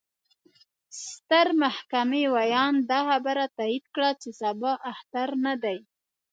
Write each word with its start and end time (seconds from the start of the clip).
ستر 1.05 1.47
محكمې 1.61 2.23
وياند: 2.35 2.79
دا 2.91 2.99
خبره 3.09 3.45
تايد 3.57 3.83
کړه، 3.95 4.09
چې 4.21 4.29
سبا 4.41 4.71
اختر 4.91 5.29
نه 5.45 5.53
دې. 5.63 5.77